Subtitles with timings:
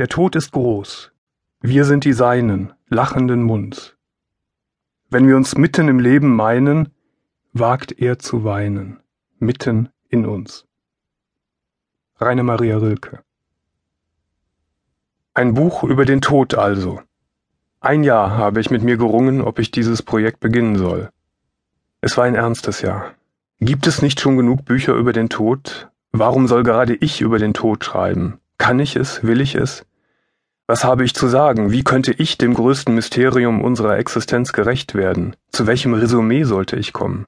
[0.00, 1.12] Der Tod ist groß.
[1.60, 3.98] Wir sind die Seinen, lachenden Munds.
[5.10, 6.88] Wenn wir uns mitten im Leben meinen,
[7.52, 9.00] wagt er zu weinen,
[9.40, 10.64] mitten in uns.
[12.18, 13.22] Rainer Maria Rilke
[15.34, 17.02] Ein Buch über den Tod also.
[17.80, 21.10] Ein Jahr habe ich mit mir gerungen, ob ich dieses Projekt beginnen soll.
[22.00, 23.12] Es war ein ernstes Jahr.
[23.58, 25.90] Gibt es nicht schon genug Bücher über den Tod?
[26.10, 28.40] Warum soll gerade ich über den Tod schreiben?
[28.56, 29.22] Kann ich es?
[29.24, 29.84] Will ich es?
[30.70, 31.72] Was habe ich zu sagen?
[31.72, 35.34] Wie könnte ich dem größten Mysterium unserer Existenz gerecht werden?
[35.50, 37.24] Zu welchem Resümee sollte ich kommen?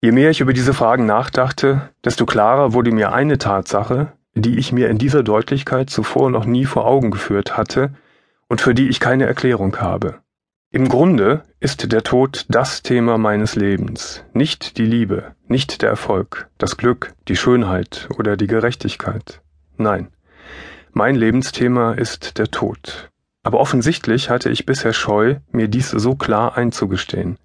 [0.00, 4.70] Je mehr ich über diese Fragen nachdachte, desto klarer wurde mir eine Tatsache, die ich
[4.70, 7.94] mir in dieser Deutlichkeit zuvor noch nie vor Augen geführt hatte
[8.48, 10.20] und für die ich keine Erklärung habe.
[10.70, 16.48] Im Grunde ist der Tod das Thema meines Lebens, nicht die Liebe, nicht der Erfolg,
[16.58, 19.42] das Glück, die Schönheit oder die Gerechtigkeit.
[19.78, 20.12] Nein,
[20.92, 23.10] mein Lebensthema ist der Tod.
[23.42, 27.38] Aber offensichtlich hatte ich bisher Scheu, mir dies so klar einzugestehen.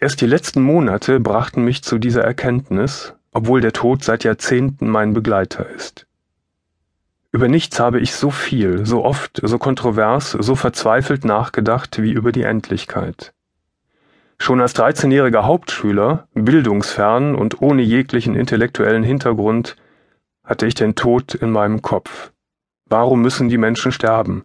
[0.00, 5.14] Erst die letzten Monate brachten mich zu dieser Erkenntnis, obwohl der Tod seit Jahrzehnten mein
[5.14, 6.06] Begleiter ist.
[7.32, 12.30] Über nichts habe ich so viel, so oft, so kontrovers, so verzweifelt nachgedacht wie über
[12.30, 13.32] die Endlichkeit.
[14.38, 19.76] Schon als 13-jähriger Hauptschüler, bildungsfern und ohne jeglichen intellektuellen Hintergrund,
[20.44, 22.30] hatte ich den Tod in meinem Kopf.
[22.96, 24.44] Warum müssen die Menschen sterben?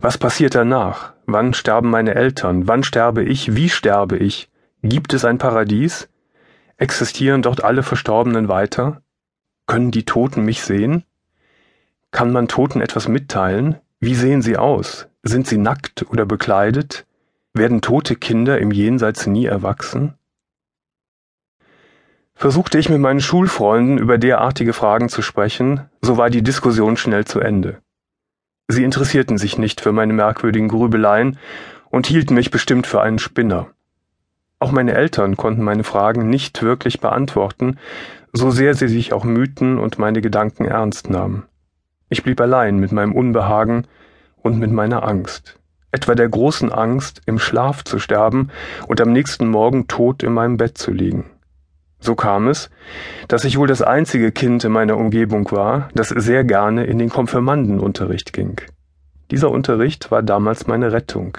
[0.00, 1.12] Was passiert danach?
[1.26, 2.66] Wann sterben meine Eltern?
[2.66, 3.54] Wann sterbe ich?
[3.54, 4.50] Wie sterbe ich?
[4.82, 6.08] Gibt es ein Paradies?
[6.76, 9.00] Existieren dort alle Verstorbenen weiter?
[9.68, 11.04] Können die Toten mich sehen?
[12.10, 13.76] Kann man Toten etwas mitteilen?
[14.00, 15.06] Wie sehen sie aus?
[15.22, 17.06] Sind sie nackt oder bekleidet?
[17.52, 20.14] Werden tote Kinder im Jenseits nie erwachsen?
[22.34, 27.24] Versuchte ich mit meinen Schulfreunden über derartige Fragen zu sprechen, so war die Diskussion schnell
[27.24, 27.83] zu Ende.
[28.68, 31.38] Sie interessierten sich nicht für meine merkwürdigen Grübeleien
[31.90, 33.68] und hielten mich bestimmt für einen Spinner.
[34.58, 37.78] Auch meine Eltern konnten meine Fragen nicht wirklich beantworten,
[38.32, 41.44] so sehr sie sich auch mühten und meine Gedanken ernst nahmen.
[42.08, 43.86] Ich blieb allein mit meinem Unbehagen
[44.42, 45.58] und mit meiner Angst,
[45.90, 48.50] etwa der großen Angst, im Schlaf zu sterben
[48.88, 51.26] und am nächsten Morgen tot in meinem Bett zu liegen.
[52.04, 52.68] So kam es,
[53.28, 57.08] dass ich wohl das einzige Kind in meiner Umgebung war, das sehr gerne in den
[57.08, 58.60] Konfirmandenunterricht ging.
[59.30, 61.38] Dieser Unterricht war damals meine Rettung.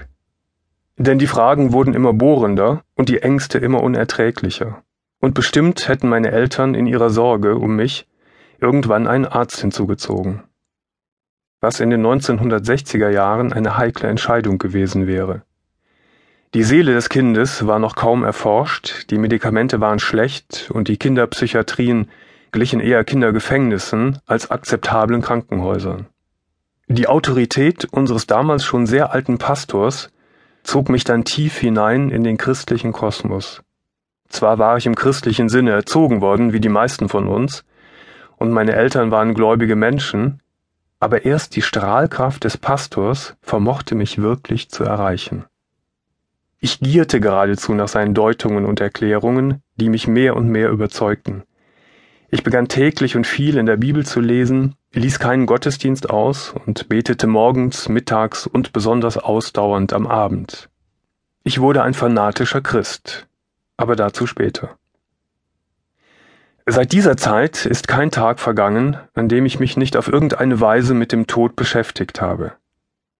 [0.97, 4.81] Denn die Fragen wurden immer bohrender und die Ängste immer unerträglicher.
[5.19, 8.07] Und bestimmt hätten meine Eltern in ihrer Sorge um mich
[8.59, 10.41] irgendwann einen Arzt hinzugezogen.
[11.61, 15.43] Was in den 1960er Jahren eine heikle Entscheidung gewesen wäre.
[16.55, 22.09] Die Seele des Kindes war noch kaum erforscht, die Medikamente waren schlecht und die Kinderpsychiatrien
[22.53, 26.05] glichen eher Kindergefängnissen als akzeptablen Krankenhäusern.
[26.87, 30.13] Die Autorität unseres damals schon sehr alten Pastors
[30.63, 33.61] zog mich dann tief hinein in den christlichen Kosmos.
[34.29, 37.65] Zwar war ich im christlichen Sinne erzogen worden, wie die meisten von uns,
[38.37, 40.41] und meine Eltern waren gläubige Menschen,
[41.01, 45.43] aber erst die Strahlkraft des Pastors vermochte mich wirklich zu erreichen.
[46.65, 51.43] Ich gierte geradezu nach seinen Deutungen und Erklärungen, die mich mehr und mehr überzeugten.
[52.31, 56.89] Ich begann täglich und viel in der Bibel zu lesen, ließ keinen Gottesdienst aus und
[56.89, 60.71] betete morgens, mittags und besonders ausdauernd am Abend.
[61.43, 63.27] Ich wurde ein fanatischer Christ,
[63.77, 64.75] aber dazu später.
[66.65, 70.95] Seit dieser Zeit ist kein Tag vergangen, an dem ich mich nicht auf irgendeine Weise
[70.95, 72.53] mit dem Tod beschäftigt habe.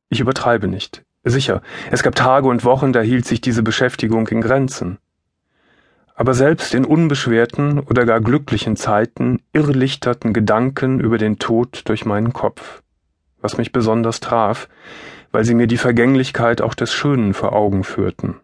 [0.10, 1.05] Ich übertreibe nicht.
[1.28, 5.00] Sicher, es gab Tage und Wochen, da hielt sich diese Beschäftigung in Grenzen.
[6.14, 12.32] Aber selbst in unbeschwerten oder gar glücklichen Zeiten irrlichterten Gedanken über den Tod durch meinen
[12.32, 12.84] Kopf,
[13.42, 14.70] was mich besonders traf,
[15.32, 18.36] weil sie mir die Vergänglichkeit auch des Schönen vor Augen führten.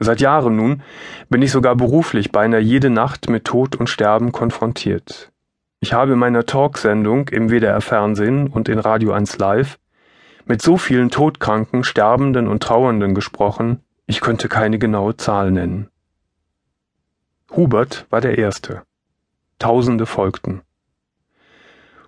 [0.00, 0.82] Seit Jahren nun
[1.30, 5.30] bin ich sogar beruflich beinahe jede Nacht mit Tod und Sterben konfrontiert.
[5.78, 9.78] Ich habe in meiner Talksendung im WDR Fernsehen und in Radio 1 Live
[10.46, 15.88] mit so vielen Todkranken, Sterbenden und Trauernden gesprochen, ich könnte keine genaue Zahl nennen.
[17.50, 18.82] Hubert war der Erste.
[19.58, 20.62] Tausende folgten.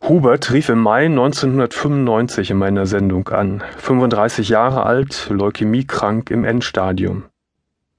[0.03, 7.25] Hubert rief im Mai 1995 in meiner Sendung an, 35 Jahre alt, leukämiekrank im Endstadium.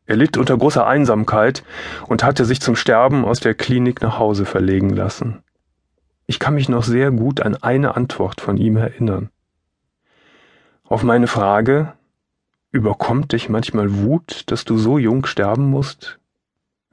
[0.05, 1.63] Er litt unter großer Einsamkeit
[2.07, 5.43] und hatte sich zum Sterben aus der Klinik nach Hause verlegen lassen.
[6.27, 9.29] Ich kann mich noch sehr gut an eine Antwort von ihm erinnern.
[10.89, 11.93] Auf meine Frage,
[12.71, 16.17] überkommt dich manchmal Wut, dass du so jung sterben musst?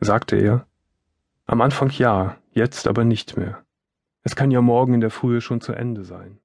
[0.00, 0.66] sagte er,
[1.46, 3.62] am Anfang ja, jetzt aber nicht mehr.
[4.24, 6.40] Es kann ja morgen in der Frühe schon zu Ende sein.